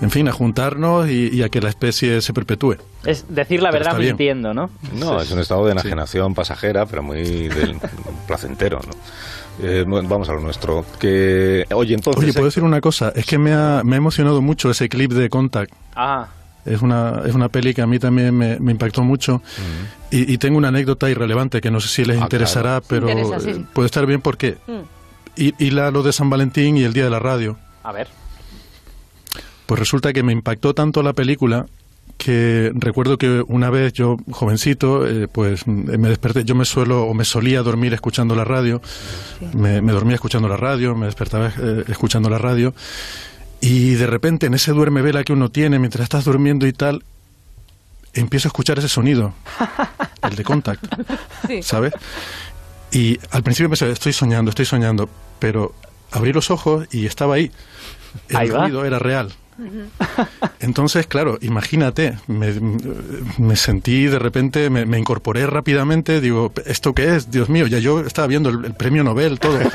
en 0.00 0.10
fin, 0.10 0.28
a 0.28 0.32
juntarnos 0.32 1.10
y, 1.10 1.28
y 1.30 1.42
a 1.42 1.50
que 1.50 1.60
la 1.60 1.68
especie 1.68 2.22
se 2.22 2.32
perpetúe. 2.32 2.76
Es 3.04 3.26
decir 3.28 3.60
la 3.62 3.70
Pero 3.70 3.84
verdad 3.84 3.98
mintiendo, 3.98 4.54
¿no? 4.54 4.70
No, 4.94 5.20
es 5.20 5.30
un 5.30 5.40
estado 5.40 5.66
de 5.66 5.72
enajenación 5.72 6.32
pasajera, 6.34 6.86
pero 6.86 7.02
muy 7.02 7.48
del- 7.48 7.76
placentero, 8.26 8.80
¿no? 8.86 8.92
Eh, 9.62 9.84
bueno, 9.86 10.08
vamos 10.08 10.28
a 10.28 10.32
lo 10.32 10.40
nuestro. 10.40 10.84
Que, 10.98 11.64
oye, 11.72 11.94
entonces... 11.94 12.22
Oye, 12.22 12.32
¿puedo 12.32 12.46
decir 12.46 12.64
una 12.64 12.80
cosa? 12.80 13.12
Es 13.14 13.24
que 13.26 13.38
me 13.38 13.52
ha, 13.52 13.82
me 13.84 13.96
ha 13.96 13.98
emocionado 13.98 14.42
mucho 14.42 14.70
ese 14.70 14.88
clip 14.88 15.12
de 15.12 15.28
Contact. 15.28 15.72
Ah, 15.94 16.28
Es 16.64 16.82
una, 16.82 17.22
es 17.24 17.34
una 17.34 17.48
peli 17.48 17.74
que 17.74 17.82
a 17.82 17.86
mí 17.86 17.98
también 17.98 18.36
me, 18.36 18.56
impactó 18.56 19.02
mucho. 19.02 19.42
y, 20.10 20.38
tengo 20.38 20.58
una 20.58 20.68
anécdota 20.68 21.08
irrelevante 21.08 21.60
que 21.60 21.70
no 21.70 21.80
sé 21.80 21.88
si 21.88 22.04
les 22.04 22.20
ah, 22.20 22.24
interesará, 22.24 22.80
pero 22.80 23.06
puede 23.72 23.86
estar 23.86 24.06
bien 24.06 24.20
porque... 24.20 24.58
Mm. 24.66 24.94
Y, 25.36 25.70
la, 25.70 25.90
lo 25.90 26.04
de 26.04 26.12
San 26.12 26.30
Valentín 26.30 26.76
y 26.76 26.84
el 26.84 26.92
Día 26.92 27.04
de 27.04 27.10
la 27.10 27.18
Radio. 27.18 27.56
A 27.82 27.90
ver. 27.90 28.06
Pues 29.66 29.78
resulta 29.80 30.12
que 30.12 30.22
me 30.22 30.32
impactó 30.32 30.74
tanto 30.74 31.02
la 31.02 31.12
película 31.12 31.66
que 32.16 32.72
recuerdo 32.74 33.18
que 33.18 33.44
una 33.48 33.70
vez 33.70 33.92
yo 33.92 34.16
jovencito 34.30 35.06
eh, 35.06 35.28
pues 35.28 35.66
me 35.66 36.08
desperté 36.08 36.44
yo 36.44 36.54
me 36.54 36.64
suelo 36.64 37.04
o 37.04 37.14
me 37.14 37.24
solía 37.24 37.62
dormir 37.62 37.92
escuchando 37.94 38.34
la 38.34 38.44
radio. 38.44 38.80
Me, 39.52 39.80
dormía 39.80 40.14
escuchando 40.14 40.48
la 40.48 40.56
radio 40.56 40.94
me 40.94 41.06
despertaba 41.06 41.52
eh, 41.58 41.84
escuchando 41.88 42.30
la 42.30 42.38
radio. 42.38 42.74
Y 43.60 43.94
de 43.94 44.06
repente 44.06 44.46
en 44.46 44.54
ese 44.54 44.72
duerme 44.72 45.02
vela 45.02 45.24
que 45.24 45.32
uno 45.32 45.50
tiene 45.50 45.78
mientras 45.78 46.04
estás 46.04 46.24
durmiendo 46.24 46.66
y 46.66 46.72
tal 46.72 47.02
empiezo 48.12 48.48
a 48.48 48.50
escuchar 48.50 48.78
ese 48.78 48.88
sonido 48.88 49.34
el 50.22 50.36
de 50.36 50.44
contact 50.44 50.84
¿sabes? 51.62 51.92
y 52.92 53.18
al 53.32 53.42
principio 53.42 53.68
pensé 53.68 53.90
estoy 53.90 54.12
soñando 54.12 54.50
estoy 54.50 54.66
soñando 54.66 55.08
pero 55.40 55.74
abrí 56.12 56.32
los 56.32 56.50
ojos 56.52 56.86
y 56.92 57.06
estaba 57.06 57.34
ahí. 57.34 57.50
El 58.28 58.50
ruido 58.50 58.84
era 58.84 59.00
real 59.00 59.34
entonces, 60.60 61.06
claro, 61.06 61.38
imagínate, 61.40 62.18
me, 62.26 63.56
sentí 63.56 64.06
de 64.06 64.18
repente, 64.18 64.70
me, 64.70 64.98
incorporé 64.98 65.46
rápidamente, 65.46 66.20
digo, 66.20 66.52
¿esto 66.66 66.94
qué 66.94 67.16
es? 67.16 67.30
Dios 67.30 67.48
mío, 67.48 67.66
ya 67.66 67.78
yo 67.78 68.00
estaba 68.00 68.26
viendo 68.26 68.50
el, 68.50 68.74
premio 68.74 69.04
Nobel, 69.04 69.38
todo. 69.38 69.58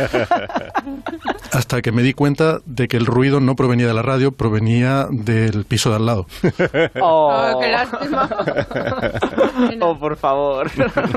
Hasta 1.52 1.82
que 1.82 1.92
me 1.92 2.04
di 2.04 2.14
cuenta 2.14 2.60
de 2.66 2.88
que 2.88 2.98
el 2.98 3.06
ruido 3.06 3.40
no 3.40 3.56
provenía 3.56 3.88
de 3.88 3.94
la 3.94 4.02
radio, 4.02 4.32
provenía 4.32 5.08
del 5.10 5.66
piso 5.66 5.90
de 5.90 5.96
al 5.96 6.06
lado. 6.06 6.28
¡Oh, 7.02 7.54
oh 7.56 7.60
qué 7.60 7.68
lástima! 7.68 8.30
¡Oh, 9.82 9.98
por 9.98 10.16
favor! 10.18 10.70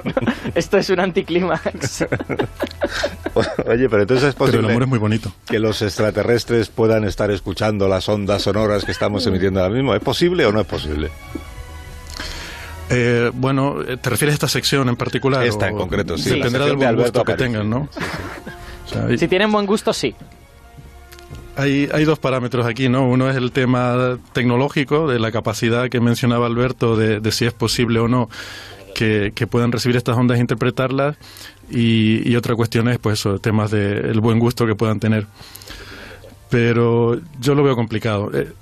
Esto 0.54 0.78
es 0.78 0.90
un 0.90 1.00
anticlímax. 1.00 2.06
Oye, 3.66 3.88
pero 3.88 4.02
entonces 4.02 4.28
es 4.30 4.34
posible 4.34 4.58
pero 4.58 4.68
el 4.68 4.70
amor 4.70 4.82
es 4.82 4.88
muy 4.88 4.98
bonito. 4.98 5.32
que 5.46 5.58
los 5.58 5.82
extraterrestres 5.82 6.68
puedan 6.68 7.04
estar 7.04 7.30
escuchando 7.30 7.88
las 7.88 8.08
ondas 8.08 8.42
sonoras 8.42 8.84
que 8.84 8.92
estamos 8.92 9.26
emitiendo 9.26 9.60
ahora 9.60 9.74
mismo. 9.74 9.94
¿Es 9.94 10.02
posible 10.02 10.46
o 10.46 10.52
no 10.52 10.60
es 10.60 10.66
posible? 10.66 11.10
Eh, 12.90 13.30
bueno, 13.32 13.76
¿te 14.00 14.10
refieres 14.10 14.34
a 14.34 14.36
esta 14.36 14.48
sección 14.48 14.88
en 14.88 14.96
particular? 14.96 15.46
Esta 15.46 15.68
en 15.68 15.76
concreto, 15.76 16.18
sí. 16.18 16.30
Dependerá 16.30 16.66
del 16.66 16.76
buen 16.76 16.96
gusto 16.96 17.24
que 17.24 17.34
tengan, 17.34 17.70
¿no? 17.70 17.88
Si 19.16 19.28
tienen 19.28 19.50
buen 19.52 19.66
gusto, 19.66 19.92
sí. 19.92 20.14
Hay, 21.56 21.88
hay 21.92 22.04
dos 22.04 22.18
parámetros 22.18 22.66
aquí, 22.66 22.88
¿no? 22.88 23.08
Uno 23.08 23.28
es 23.28 23.36
el 23.36 23.52
tema 23.52 24.18
tecnológico, 24.32 25.06
de 25.06 25.18
la 25.18 25.30
capacidad 25.30 25.88
que 25.88 26.00
mencionaba 26.00 26.46
Alberto, 26.46 26.96
de, 26.96 27.30
si 27.30 27.44
es 27.44 27.52
posible 27.52 28.00
o 28.00 28.08
no 28.08 28.28
que, 28.94 29.32
puedan 29.50 29.72
recibir 29.72 29.96
estas 29.96 30.16
ondas 30.16 30.38
e 30.38 30.40
interpretarlas. 30.40 31.16
Y, 31.70 32.34
otra 32.36 32.54
cuestión 32.54 32.88
es, 32.88 32.98
pues, 32.98 33.26
temas 33.40 33.70
del 33.70 34.20
buen 34.20 34.38
gusto 34.38 34.66
que 34.66 34.74
puedan 34.74 35.00
tener 35.00 35.26
pero 36.52 37.18
yo 37.40 37.54
lo 37.54 37.62
veo 37.62 37.74
complicado. 37.74 38.30
Eh, 38.34 38.52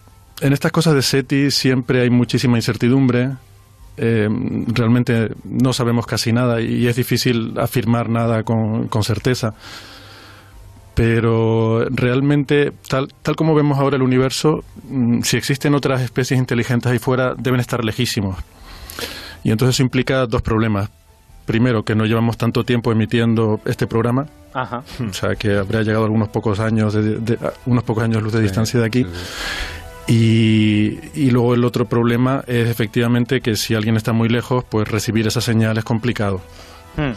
en 0.41 0.53
estas 0.53 0.71
cosas 0.71 0.95
de 0.95 1.03
SETI 1.03 1.51
siempre 1.51 2.03
hay 2.03 2.09
muchísima 2.09 2.57
incertidumbre. 2.57 3.31
Eh, 3.97 4.29
realmente 4.69 5.33
no 5.45 5.73
sabemos 5.73 6.07
casi 6.07 6.33
nada 6.33 6.61
y 6.61 6.87
es 6.87 6.95
difícil 6.95 7.59
afirmar 7.59 8.09
nada 8.09 8.45
con, 8.45 8.89
certeza. 9.03 9.55
Pero 11.01 11.87
realmente, 11.89 12.75
tal, 12.87 13.09
tal 13.23 13.35
como 13.35 13.55
vemos 13.55 13.79
ahora 13.79 13.97
el 13.97 14.03
universo, 14.03 14.63
mm, 14.87 15.23
si 15.23 15.39
existen 15.39 15.75
otras 15.75 16.03
especies 16.03 16.39
inteligentes 16.39 16.93
ahí 16.93 16.99
fuera, 16.99 17.35
deben 17.39 17.59
estar 17.59 17.83
lejísimos. 17.83 18.37
Y 19.43 19.51
entonces 19.51 19.77
eso 19.77 19.83
implica 19.83 20.27
dos 20.27 20.43
problemas 20.43 20.91
primero, 21.47 21.87
que 21.87 21.95
no 21.95 22.05
llevamos 22.05 22.37
tanto 22.37 22.65
tiempo 22.65 22.93
emitiendo 22.93 23.63
este 23.65 23.87
programa. 23.87 24.27
O 25.09 25.15
sea, 25.15 25.37
que 25.37 25.57
habría 25.57 25.81
llegado 25.81 26.05
algunos 26.05 26.29
pocos 26.29 26.61
años 26.61 26.93
de, 26.93 27.39
unos 27.65 27.83
pocos 27.85 28.05
años 28.05 28.23
luz 28.23 28.35
de 28.35 28.43
distancia 28.43 28.79
de 28.79 28.85
aquí. 28.85 29.07
Y, 30.07 31.31
luego 31.31 31.55
el 31.55 31.65
otro 31.65 31.87
problema 31.87 32.45
es 32.47 32.69
efectivamente 32.69 33.41
que 33.41 33.57
si 33.57 33.75
alguien 33.75 33.97
está 33.97 34.13
muy 34.13 34.29
lejos, 34.29 34.65
pues 34.69 34.87
recibir 34.87 35.27
esa 35.27 35.41
señal 35.41 35.79
es 35.79 35.85
complicado. 35.85 36.43
Hmm. 36.99 37.13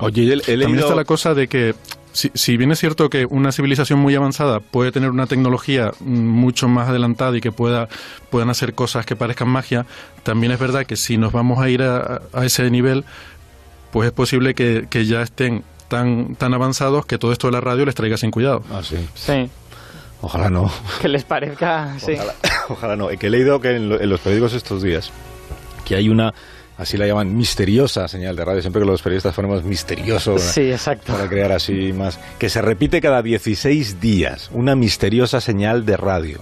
Oye, 0.00 0.40
También 0.40 0.78
está 0.80 0.96
la 0.96 1.04
cosa 1.04 1.34
de 1.34 1.46
que 1.46 1.76
si, 2.12 2.56
bien 2.56 2.72
es 2.72 2.78
cierto 2.78 3.08
que 3.08 3.24
una 3.24 3.52
civilización 3.52 3.98
muy 3.98 4.14
avanzada 4.14 4.60
puede 4.60 4.92
tener 4.92 5.10
una 5.10 5.26
tecnología 5.26 5.92
mucho 6.00 6.68
más 6.68 6.88
adelantada 6.88 7.36
y 7.36 7.40
que 7.40 7.52
pueda 7.52 7.88
puedan 8.30 8.50
hacer 8.50 8.74
cosas 8.74 9.06
que 9.06 9.16
parezcan 9.16 9.48
magia, 9.48 9.86
también 10.22 10.52
es 10.52 10.58
verdad 10.58 10.86
que 10.86 10.96
si 10.96 11.16
nos 11.16 11.32
vamos 11.32 11.58
a 11.60 11.68
ir 11.68 11.82
a, 11.82 12.20
ese 12.42 12.70
nivel, 12.70 13.04
pues 13.92 14.08
es 14.08 14.12
posible 14.12 14.54
que, 14.54 14.86
ya 15.04 15.22
estén 15.22 15.64
tan, 15.88 16.36
tan 16.36 16.54
avanzados 16.54 17.06
que 17.06 17.18
todo 17.18 17.32
esto 17.32 17.48
de 17.48 17.52
la 17.52 17.60
radio 17.60 17.86
les 17.86 17.94
traiga 17.94 18.16
sin 18.16 18.30
cuidado. 18.30 18.62
Ah, 18.70 18.82
sí. 18.82 18.96
Sí. 19.14 19.48
Ojalá 20.22 20.50
no. 20.50 20.70
Que 21.00 21.08
les 21.08 21.24
parezca, 21.24 21.98
sí. 21.98 22.14
Ojalá, 22.68 22.96
no. 22.96 23.08
Que 23.08 23.28
he 23.28 23.30
leído 23.30 23.60
que 23.60 23.76
en 23.76 24.08
los 24.08 24.20
periódicos 24.20 24.52
estos 24.52 24.82
días 24.82 25.10
que 25.90 25.96
hay 25.96 26.08
una 26.08 26.32
así 26.80 26.96
la 26.96 27.06
llaman 27.06 27.36
misteriosa 27.36 28.08
señal 28.08 28.34
de 28.34 28.42
radio, 28.42 28.62
siempre 28.62 28.80
que 28.80 28.88
los 28.88 29.02
periodistas 29.02 29.34
ponemos 29.34 29.62
misterioso 29.64 30.38
sí, 30.38 30.72
exacto. 30.72 31.12
para 31.12 31.28
crear 31.28 31.52
así 31.52 31.92
más, 31.92 32.18
que 32.38 32.48
se 32.48 32.62
repite 32.62 33.02
cada 33.02 33.20
16 33.22 34.00
días, 34.00 34.50
una 34.54 34.74
misteriosa 34.74 35.42
señal 35.42 35.84
de 35.84 35.98
radio. 35.98 36.40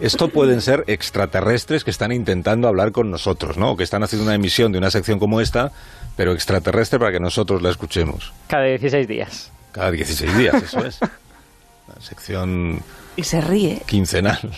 Esto 0.00 0.28
pueden 0.32 0.60
ser 0.60 0.82
extraterrestres 0.88 1.84
que 1.84 1.92
están 1.92 2.10
intentando 2.10 2.66
hablar 2.66 2.90
con 2.90 3.12
nosotros, 3.12 3.56
¿no? 3.56 3.72
O 3.72 3.76
que 3.76 3.84
están 3.84 4.02
haciendo 4.02 4.24
una 4.24 4.34
emisión 4.34 4.72
de 4.72 4.78
una 4.78 4.90
sección 4.90 5.20
como 5.20 5.40
esta, 5.40 5.70
pero 6.16 6.32
extraterrestre 6.32 6.98
para 6.98 7.12
que 7.12 7.20
nosotros 7.20 7.62
la 7.62 7.70
escuchemos. 7.70 8.32
Cada 8.48 8.64
16 8.64 9.06
días. 9.06 9.52
Cada 9.70 9.92
16 9.92 10.36
días, 10.36 10.62
eso 10.62 10.84
es. 10.84 10.98
Una 11.88 12.00
sección... 12.00 12.82
Y 13.14 13.22
se 13.22 13.40
ríe. 13.40 13.82
Quincenal. 13.86 14.50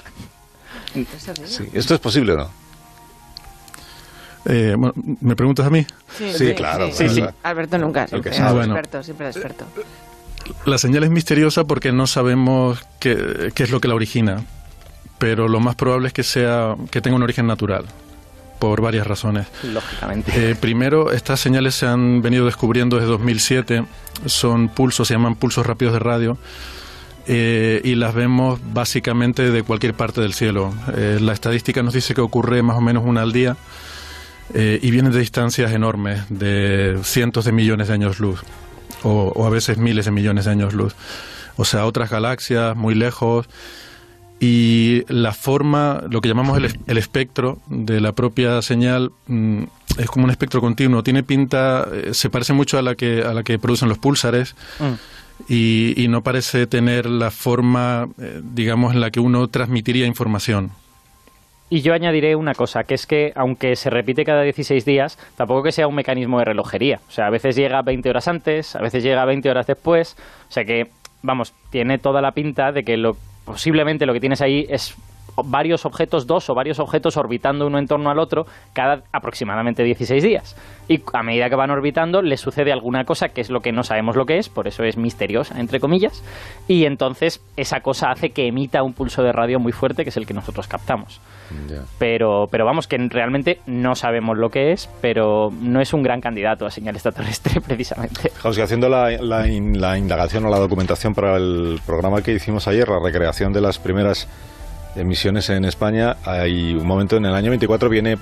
¿Esto 1.75 1.95
es 1.95 2.01
posible 2.01 2.33
o 2.33 2.37
no? 2.39 2.51
Eh, 4.49 4.77
¿Me 5.21 5.37
preguntas 5.37 5.67
a 5.67 5.71
mí? 5.71 5.87
Sí, 6.17 6.55
claro. 6.55 6.89
Sí, 6.91 7.09
sí, 7.11 7.23
Alberto 7.43 7.77
nunca, 7.77 8.09
siempre, 8.09 8.31
es 8.33 8.39
experto, 8.41 9.03
siempre 9.03 9.29
es 9.29 9.37
experto. 9.37 9.67
La 10.65 10.79
señal 10.79 11.05
es 11.05 11.11
misteriosa 11.11 11.65
porque 11.65 11.93
no 11.93 12.07
sabemos 12.07 12.81
qué, 12.99 13.53
qué, 13.55 13.65
es 13.65 13.71
lo 13.71 13.81
que 13.81 13.89
la 13.89 13.95
origina, 13.95 14.43
pero 15.19 15.49
lo 15.49 15.61
más 15.61 15.75
probable 15.75 16.09
es 16.09 16.15
que 16.15 16.23
sea 16.23 16.77
que 16.91 17.03
tenga 17.03 17.17
un 17.17 17.23
origen 17.23 17.47
natural 17.47 17.85
por 18.59 18.81
varias 18.81 19.07
razones. 19.07 19.47
Lógicamente. 19.63 20.33
Eh, 20.35 20.55
primero, 20.55 21.13
estas 21.13 21.41
señales 21.41 21.75
se 21.75 21.87
han 21.87 22.23
venido 22.23 22.47
descubriendo 22.47 22.97
desde 22.97 23.11
2007, 23.11 23.85
son 24.25 24.71
pulsos, 24.71 25.09
se 25.09 25.15
llaman 25.15 25.35
pulsos 25.35 25.67
rápidos 25.67 25.93
de 25.93 25.99
radio. 25.99 26.39
Eh, 27.31 27.83
y 27.85 27.97
las 27.97 28.15
vemos 28.15 28.59
básicamente 28.73 29.51
de 29.51 29.63
cualquier 29.63 29.93
parte 29.93 30.23
del 30.23 30.33
cielo. 30.33 30.73
la 30.97 31.35
estadística 31.35 31.83
nos 31.83 31.93
dice 31.93 32.15
que 32.15 32.23
ocurre 32.23 32.63
más 32.63 32.79
o 32.79 32.81
menos 32.81 33.05
una 33.05 33.21
al 33.21 33.33
día 33.33 33.59
eh, 34.55 34.79
y 34.83 34.91
vienen 34.91 35.13
de 35.13 35.19
distancias 35.19 35.73
enormes, 35.73 36.23
de 36.31 36.99
cientos 37.03 37.45
de 37.45 37.53
millones 37.53 37.89
de 37.89 37.95
años 37.95 38.19
luz, 38.19 38.41
o, 39.03 39.47
a 39.47 39.51
veces 39.51 39.79
miles 39.79 40.07
de 40.07 40.11
millones 40.11 40.47
de 40.47 40.51
años 40.51 40.75
luz. 40.75 40.95
O 41.57 41.65
sea, 41.65 41.87
otras 41.87 42.11
galaxias 42.11 42.77
muy 42.77 42.95
lejos. 42.95 43.49
Y 44.41 45.03
la 45.09 45.33
forma, 45.33 46.05
lo 46.09 46.21
que 46.21 46.29
llamamos 46.29 46.59
el, 46.87 46.99
espectro 46.99 47.59
de 47.67 48.01
la 48.01 48.13
propia 48.13 48.63
señal, 48.63 49.11
mm, 49.27 49.65
es 49.99 50.07
como 50.07 50.27
un 50.27 50.31
espectro 50.31 50.61
continuo. 50.61 51.03
Tiene 51.03 51.25
pinta, 51.25 51.89
eh, 51.93 52.15
se 52.15 52.31
parece 52.31 52.53
mucho 52.53 52.79
a 52.79 52.83
la 52.83 52.95
que, 52.95 53.23
a 53.23 53.35
la 53.35 53.43
que 53.43 53.59
producen 53.59 53.89
los 53.89 53.99
púlsares. 53.99 54.55
Mm. 54.79 55.53
Y, 55.53 55.95
y, 55.97 56.09
no 56.09 56.23
parece 56.23 56.67
tener 56.67 57.07
la 57.07 57.31
forma, 57.31 58.09
eh, 58.19 58.41
digamos, 58.43 58.95
en 58.95 59.01
la 59.01 59.11
que 59.11 59.21
uno 59.21 59.49
transmitiría 59.49 60.07
información. 60.07 60.73
Y 61.71 61.83
yo 61.83 61.93
añadiré 61.93 62.35
una 62.35 62.55
cosa, 62.55 62.85
que 62.85 62.95
es 62.95 63.07
que 63.07 63.33
aunque 63.35 63.77
se 63.77 63.91
repite 63.91 64.25
cada 64.25 64.43
16 64.43 64.85
días, 64.85 65.19
tampoco 65.37 65.65
que 65.65 65.73
sea 65.73 65.87
un 65.87 65.95
mecanismo 65.95 66.39
de 66.39 66.47
relojería. 66.47 67.01
O 67.09 67.11
sea, 67.11 67.27
a 67.27 67.31
veces 67.31 67.57
llega 67.57 67.83
20 67.83 68.09
horas 68.09 68.27
antes, 68.27 68.75
a 68.75 68.81
veces 68.81 69.03
llega 69.03 69.25
20 69.25 69.51
horas 69.51 69.67
después. 69.67 70.17
O 70.49 70.53
sea 70.53 70.65
que, 70.65 70.89
vamos, 71.23 71.53
tiene 71.71 71.99
toda 71.99 72.23
la 72.23 72.33
pinta 72.33 72.73
de 72.73 72.85
que 72.85 72.97
lo, 72.97 73.17
posiblemente 73.45 74.07
lo 74.07 74.15
que 74.15 74.21
tienes 74.21 74.41
ahí 74.41 74.67
es 74.71 74.95
varios 75.45 75.85
objetos, 75.87 76.27
dos 76.27 76.49
o 76.51 76.55
varios 76.55 76.79
objetos 76.79 77.17
orbitando 77.17 77.67
uno 77.67 77.79
en 77.79 77.87
torno 77.87 78.11
al 78.11 78.19
otro 78.19 78.47
cada 78.73 79.03
aproximadamente 79.13 79.83
16 79.83 80.23
días. 80.23 80.57
Y 80.89 81.03
a 81.13 81.23
medida 81.23 81.51
que 81.51 81.57
van 81.57 81.71
orbitando 81.71 82.23
le 82.23 82.37
sucede 82.37 82.73
alguna 82.73 83.05
cosa 83.05 83.29
que 83.29 83.41
es 83.41 83.51
lo 83.51 83.61
que 83.61 83.73
no 83.73 83.83
sabemos 83.83 84.17
lo 84.17 84.27
que 84.27 84.39
es, 84.39 84.49
por 84.49 84.69
eso 84.69 84.85
es 84.85 84.97
misteriosa, 84.97 85.61
entre 85.61 85.81
comillas, 85.81 86.23
y 86.67 86.85
entonces 86.85 87.43
esa 87.57 87.81
cosa 87.81 88.11
hace 88.11 88.31
que 88.31 88.47
emita 88.47 88.83
un 88.83 88.95
pulso 88.95 89.23
de 89.23 89.33
radio 89.33 89.59
muy 89.59 89.73
fuerte 89.73 90.05
que 90.05 90.11
es 90.11 90.17
el 90.17 90.27
que 90.27 90.35
nosotros 90.35 90.67
captamos. 90.67 91.21
Pero, 91.99 92.47
pero 92.51 92.67
vamos, 92.67 92.87
que 92.87 92.99
realmente 92.99 93.61
no 93.67 93.95
sabemos 93.95 94.37
lo 94.37 94.51
que 94.51 94.73
es, 94.73 94.89
pero 95.01 95.51
no 95.61 95.81
es 95.81 95.95
un 95.95 96.03
gran 96.03 96.21
candidato 96.21 96.67
a 96.67 96.71
señal 96.71 96.95
extraterrestre 96.95 97.61
precisamente. 97.67 98.31
José, 98.43 98.63
haciendo 98.63 98.89
la, 98.89 99.11
la, 99.11 99.47
la 99.47 99.99
indagación 99.99 100.45
o 100.45 100.51
la 100.51 100.59
documentación 100.59 101.15
para 101.15 101.37
el 101.37 101.81
programa 101.87 102.23
que 102.23 102.33
hicimos 102.33 102.69
ayer, 102.69 102.89
la 102.89 103.01
recreación 103.03 103.53
de 103.53 103.61
las 103.61 103.79
primeras 103.79 104.29
emisiones 104.97 105.49
en 105.51 105.65
España, 105.65 106.17
hay 106.25 106.75
un 106.75 106.87
momento 106.87 107.17
en 107.17 107.27
el 107.27 107.35
año 107.35 107.51
24 107.51 107.89
viene 107.89 108.17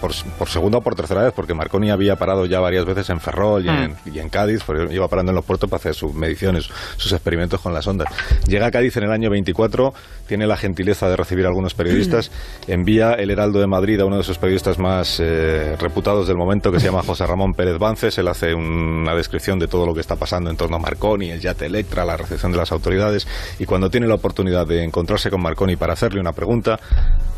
por, 0.00 0.12
segunda 0.48 0.78
o 0.78 0.80
por 0.80 0.94
tercera 0.94 1.22
vez, 1.22 1.32
porque 1.34 1.54
Marconi 1.54 1.90
había 1.90 2.16
parado 2.16 2.46
ya 2.46 2.60
varias 2.60 2.84
veces 2.84 3.10
en 3.10 3.20
Ferrol 3.20 3.64
y, 3.64 3.68
en, 3.68 3.92
hmm. 3.92 3.96
y 4.14 4.18
en, 4.18 4.28
Cádiz, 4.28 4.62
porque 4.64 4.94
iba 4.94 5.08
parando 5.08 5.32
en 5.32 5.36
los 5.36 5.44
puertos 5.44 5.68
para 5.68 5.78
hacer 5.78 5.94
sus 5.94 6.14
mediciones, 6.14 6.68
sus 6.96 7.12
experimentos 7.12 7.60
con 7.60 7.74
las 7.74 7.86
ondas. 7.86 8.08
Llega 8.46 8.66
a 8.66 8.70
Cádiz 8.70 8.96
en 8.96 9.04
el 9.04 9.10
año 9.10 9.30
24, 9.30 9.92
tiene 10.26 10.46
la 10.46 10.56
gentileza 10.56 11.08
de 11.08 11.16
recibir 11.16 11.44
a 11.44 11.48
algunos 11.48 11.74
periodistas, 11.74 12.30
envía 12.66 13.12
el 13.14 13.30
Heraldo 13.30 13.60
de 13.60 13.66
Madrid 13.66 14.00
a 14.00 14.04
uno 14.04 14.16
de 14.18 14.22
sus 14.22 14.38
periodistas 14.38 14.78
más 14.78 15.20
eh, 15.20 15.76
reputados 15.78 16.28
del 16.28 16.36
momento, 16.36 16.70
que 16.70 16.80
se 16.80 16.86
llama 16.86 17.02
José 17.02 17.26
Ramón 17.26 17.54
Pérez 17.54 17.78
Bances. 17.78 18.16
Él 18.18 18.28
hace 18.28 18.54
una 18.54 19.14
descripción 19.14 19.58
de 19.58 19.68
todo 19.68 19.86
lo 19.86 19.94
que 19.94 20.00
está 20.00 20.16
pasando 20.16 20.50
en 20.50 20.56
torno 20.56 20.76
a 20.76 20.78
Marconi, 20.78 21.30
el 21.30 21.40
yate 21.40 21.66
Electra, 21.66 22.04
la 22.04 22.16
recepción 22.16 22.52
de 22.52 22.58
las 22.58 22.72
autoridades, 22.72 23.26
y 23.58 23.66
cuando 23.66 23.90
tiene 23.90 24.06
la 24.06 24.14
oportunidad 24.14 24.66
de 24.66 24.84
encontrarse 24.84 25.30
con 25.30 25.42
Marconi 25.42 25.76
para 25.76 25.92
hacerle 25.92 26.20
una 26.20 26.32
pregunta, 26.32 26.78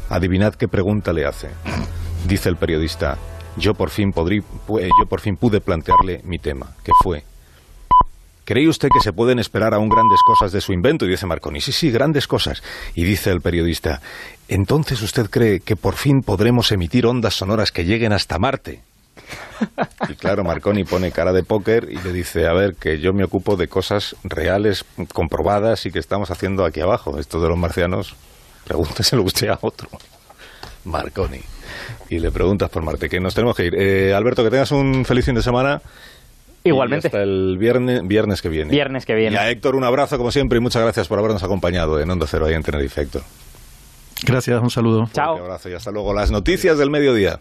adivinad 0.08 0.54
qué 0.54 0.68
pregunta 0.68 1.12
le 1.12 1.26
hace. 1.26 1.48
Dice 2.26 2.48
el 2.48 2.56
periodista, 2.56 3.18
yo 3.56 3.74
por 3.74 3.90
fin, 3.90 4.12
podrí, 4.12 4.42
yo 4.68 5.06
por 5.08 5.20
fin 5.20 5.36
pude 5.36 5.60
plantearle 5.60 6.20
mi 6.24 6.38
tema, 6.38 6.74
que 6.84 6.92
fue, 7.02 7.24
¿Cree 8.50 8.66
usted 8.66 8.88
que 8.92 8.98
se 8.98 9.12
pueden 9.12 9.38
esperar 9.38 9.74
aún 9.74 9.88
grandes 9.88 10.18
cosas 10.26 10.50
de 10.50 10.60
su 10.60 10.72
invento? 10.72 11.06
Y 11.06 11.08
dice 11.08 11.24
Marconi, 11.24 11.60
sí, 11.60 11.70
sí, 11.70 11.92
grandes 11.92 12.26
cosas. 12.26 12.64
Y 12.96 13.04
dice 13.04 13.30
el 13.30 13.40
periodista, 13.40 14.00
¿entonces 14.48 15.00
usted 15.02 15.30
cree 15.30 15.60
que 15.60 15.76
por 15.76 15.94
fin 15.94 16.24
podremos 16.24 16.72
emitir 16.72 17.06
ondas 17.06 17.34
sonoras 17.34 17.70
que 17.70 17.84
lleguen 17.84 18.12
hasta 18.12 18.40
Marte? 18.40 18.82
Y 20.08 20.14
claro, 20.14 20.42
Marconi 20.42 20.82
pone 20.82 21.12
cara 21.12 21.32
de 21.32 21.44
póker 21.44 21.88
y 21.92 21.98
le 21.98 22.12
dice, 22.12 22.48
a 22.48 22.52
ver, 22.52 22.74
que 22.74 22.98
yo 22.98 23.12
me 23.12 23.22
ocupo 23.22 23.54
de 23.54 23.68
cosas 23.68 24.16
reales, 24.24 24.84
comprobadas 25.12 25.86
y 25.86 25.92
que 25.92 26.00
estamos 26.00 26.32
haciendo 26.32 26.64
aquí 26.64 26.80
abajo. 26.80 27.20
Esto 27.20 27.40
de 27.40 27.50
los 27.50 27.56
marcianos, 27.56 28.16
pregúnteselo 28.64 29.22
usted 29.22 29.50
a 29.50 29.60
otro. 29.60 29.88
Marconi 30.84 31.40
y 32.08 32.18
le 32.18 32.30
preguntas 32.30 32.68
por 32.70 32.82
Marte, 32.82 33.08
que 33.08 33.20
nos 33.20 33.34
tenemos 33.34 33.56
que 33.56 33.66
ir. 33.66 33.74
Eh, 33.76 34.14
Alberto, 34.14 34.42
que 34.42 34.50
tengas 34.50 34.72
un 34.72 35.04
feliz 35.04 35.24
fin 35.24 35.34
de 35.34 35.42
semana. 35.42 35.80
Igualmente. 36.62 37.08
hasta 37.08 37.22
el 37.22 37.56
viernes, 37.58 38.06
viernes 38.06 38.42
que 38.42 38.48
viene. 38.48 38.70
Viernes 38.70 39.06
que 39.06 39.14
viene. 39.14 39.34
Y 39.34 39.38
a 39.38 39.50
Héctor 39.50 39.76
un 39.76 39.84
abrazo 39.84 40.18
como 40.18 40.30
siempre 40.30 40.58
y 40.58 40.60
muchas 40.60 40.82
gracias 40.82 41.08
por 41.08 41.18
habernos 41.18 41.42
acompañado 41.42 41.98
en 42.00 42.10
Onda 42.10 42.26
Cero 42.28 42.46
ahí 42.46 42.54
en 42.54 42.62
Tenerife, 42.62 43.00
Héctor. 43.02 43.22
Gracias, 44.26 44.60
un 44.60 44.70
saludo. 44.70 45.08
Chao. 45.12 45.36
Un 45.36 45.42
abrazo 45.42 45.70
y 45.70 45.74
hasta 45.74 45.90
luego. 45.90 46.12
Las 46.12 46.30
noticias 46.30 46.76
del 46.76 46.90
mediodía. 46.90 47.40